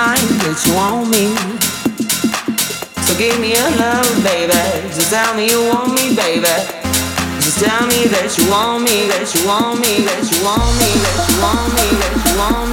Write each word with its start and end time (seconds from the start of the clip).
Give 0.00 0.08
me 0.08 0.40
a 0.40 0.40
sign 0.40 0.40
that 0.40 0.56
you 0.66 0.74
want 0.74 1.10
me. 1.10 1.26
So 3.04 3.12
give 3.18 3.38
me 3.40 3.52
a 3.54 3.68
love, 3.76 4.08
baby. 4.24 4.52
Just 4.94 5.10
tell 5.10 5.34
me 5.34 5.50
you 5.50 5.60
want 5.68 5.92
me, 5.94 6.16
baby. 6.16 6.46
Just 7.40 7.60
tell 7.60 7.86
me 7.86 8.08
that 8.08 8.36
you 8.38 8.48
want 8.50 8.84
me, 8.84 9.08
that 9.08 9.28
you 9.34 9.46
want 9.46 9.80
me, 9.80 10.04
that 10.04 10.24
you 10.30 10.44
want 10.44 10.72
me, 10.78 10.88
that 11.04 11.28
you 11.28 11.36
want 11.42 11.72
me, 11.76 11.86
that 12.00 12.14
you 12.24 12.38
want 12.38 12.68
me, 12.68 12.69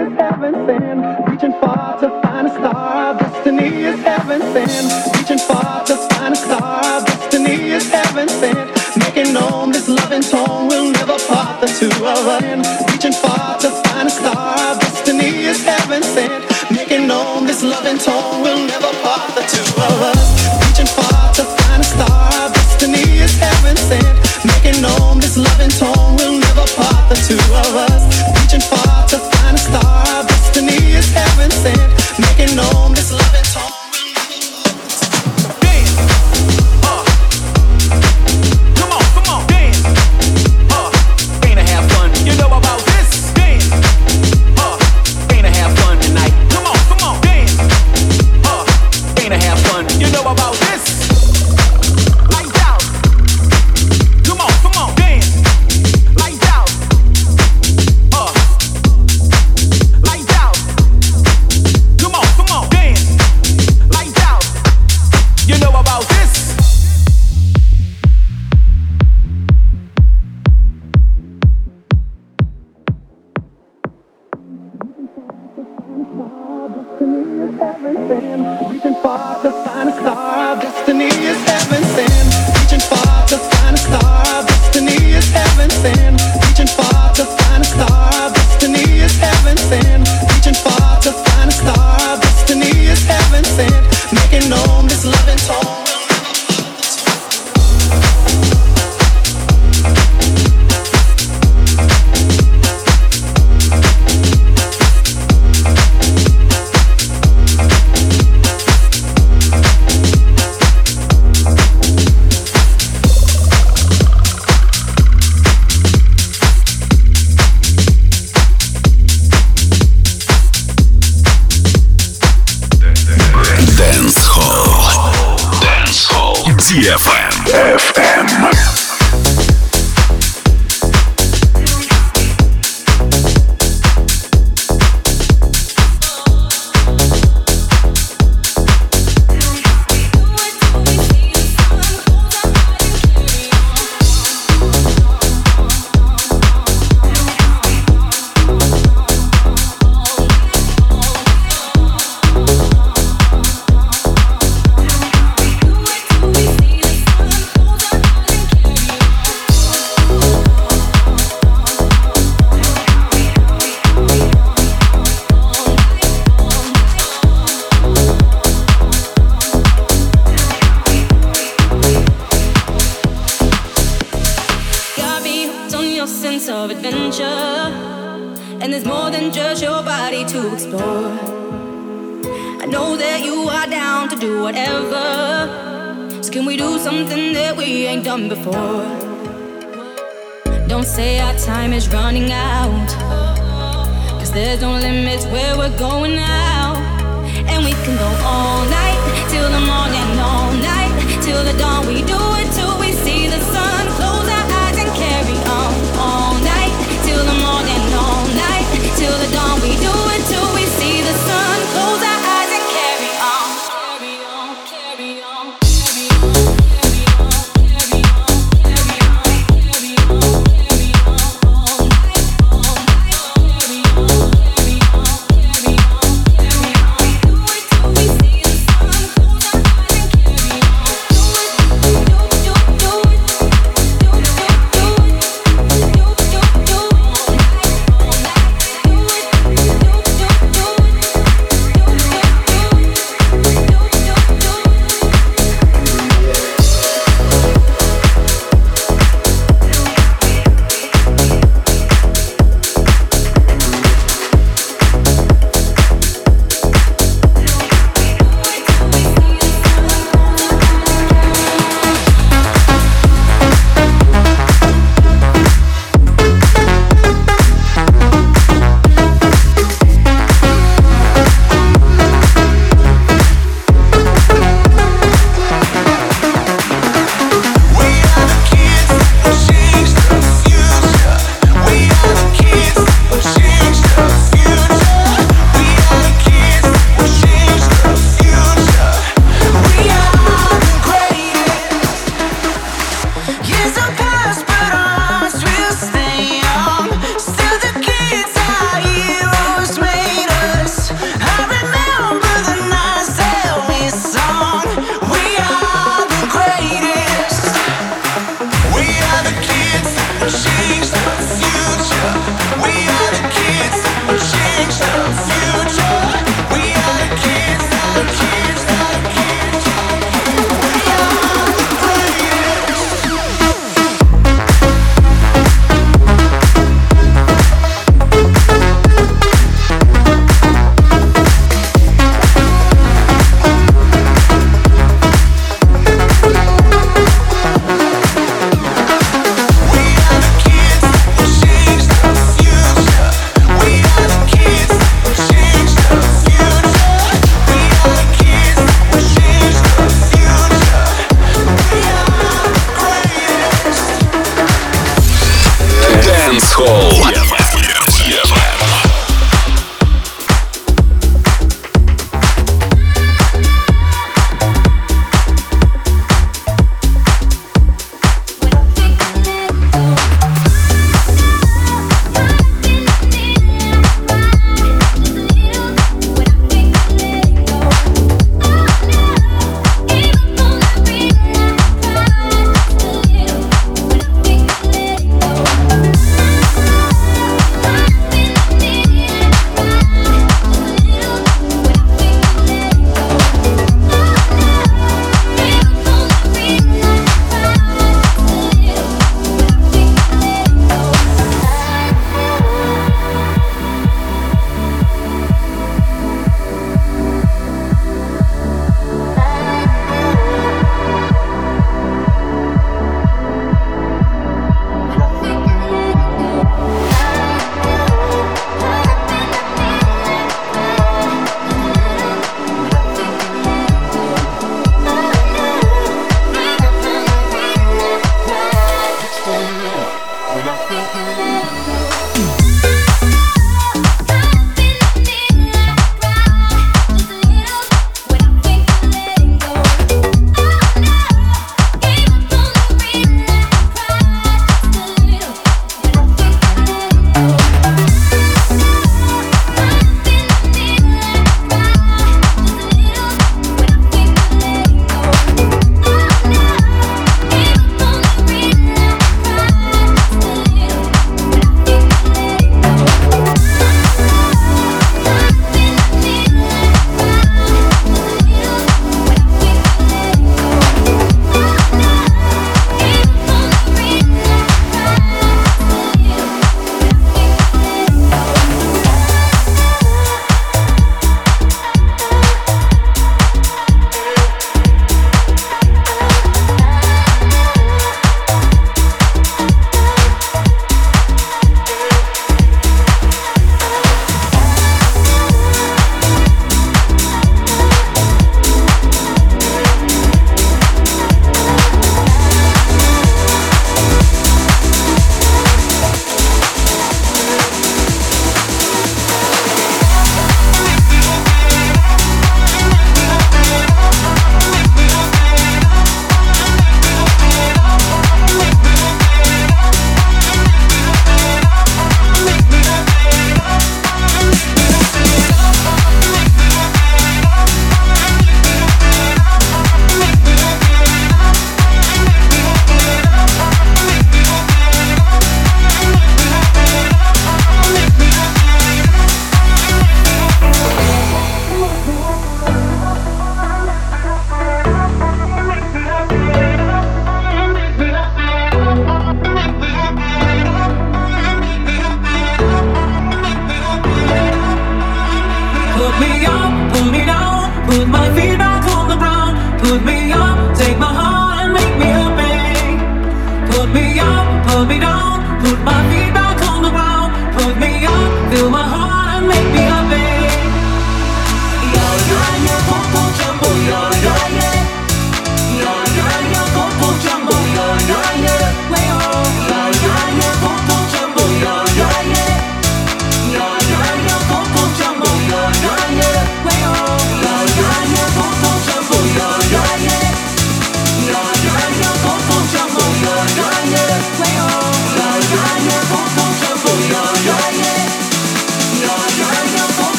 is 0.00 0.12
heaven 0.18 0.54
sent. 0.66 1.28
Reaching 1.28 1.52
far 1.60 2.00
to 2.00 2.08
find 2.22 2.46
a 2.46 2.50
star. 2.50 3.18
Destiny 3.18 3.84
is 3.84 4.00
heaven 4.00 4.40
sent. 4.52 5.16
Reaching 5.16 5.39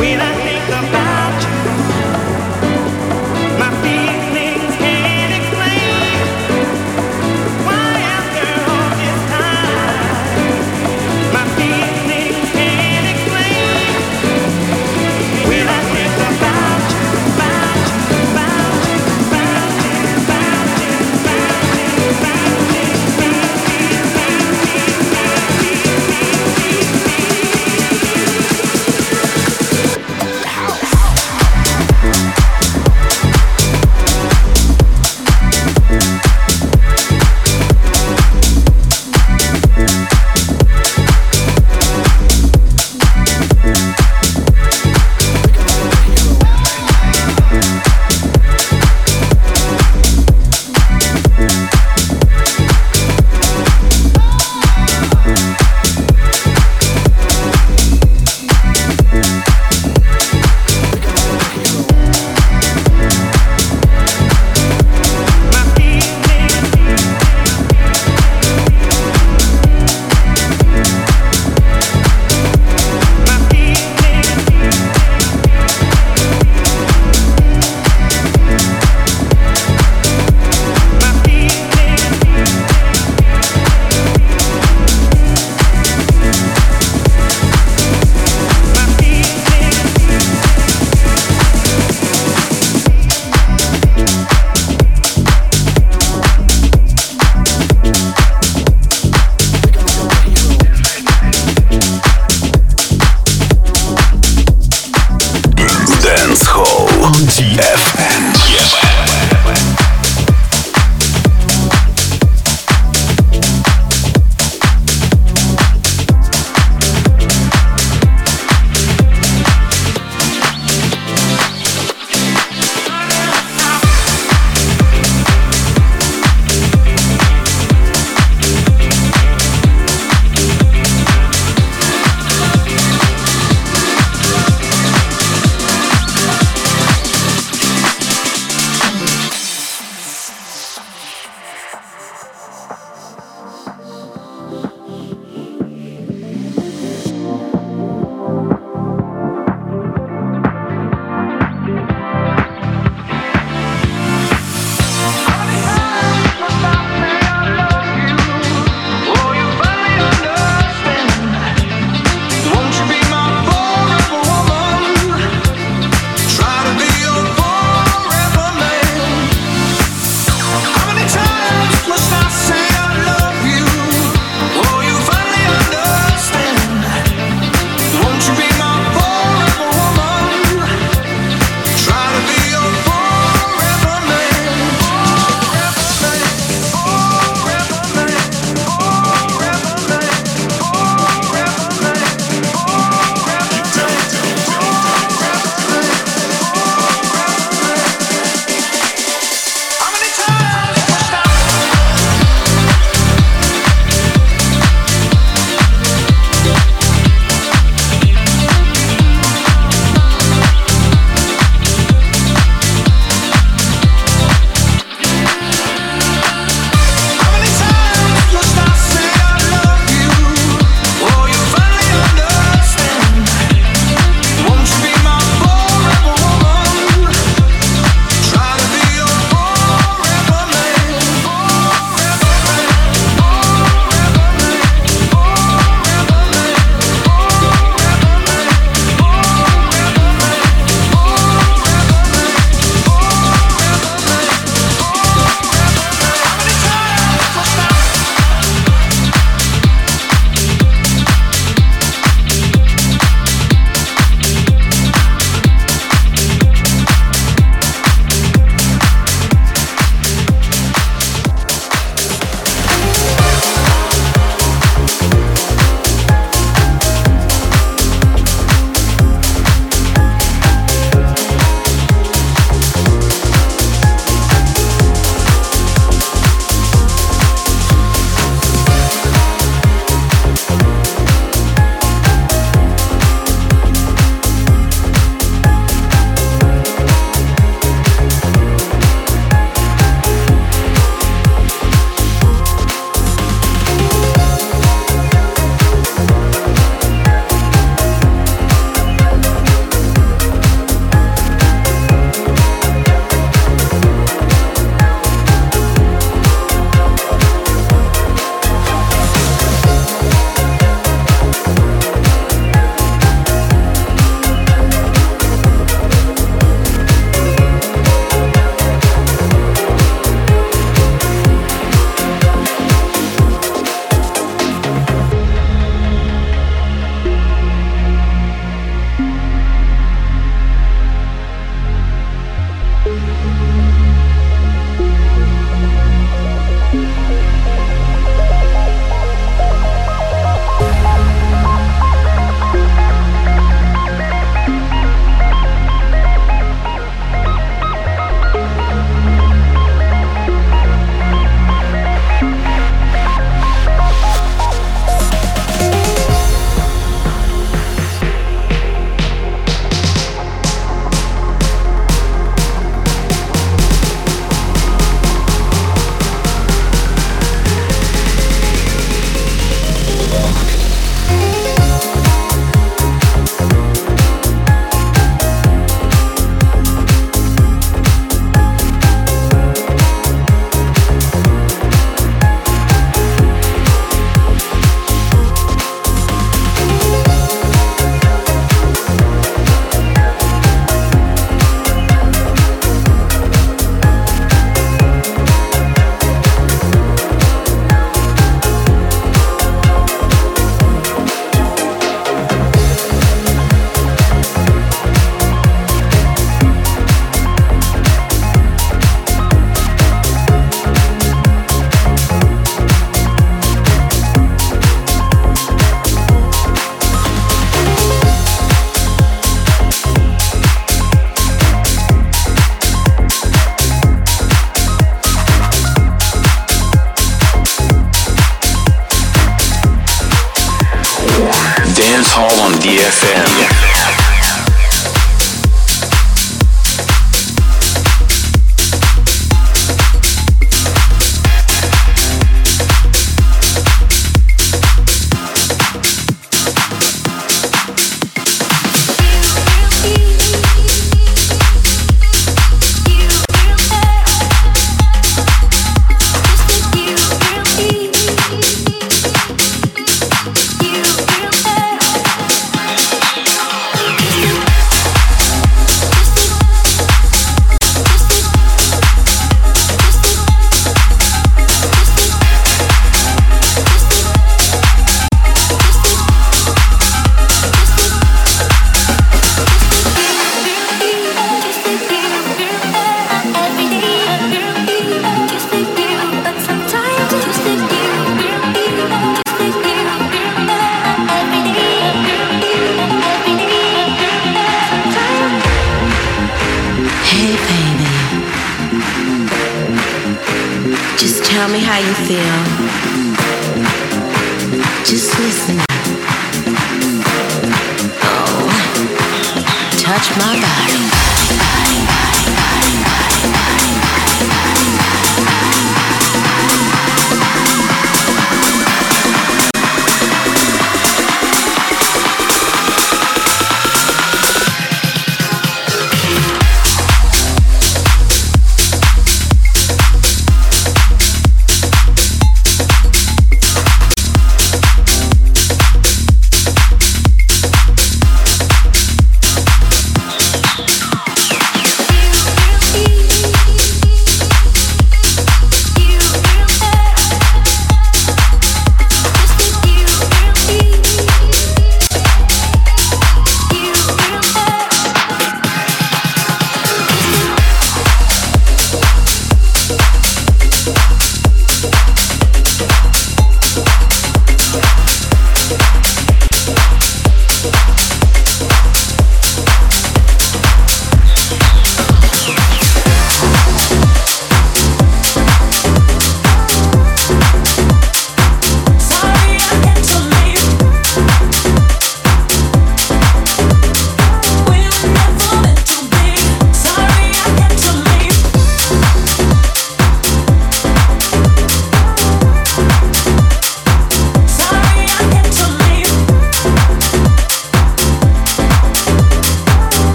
when 0.00 0.18
I 0.18 0.29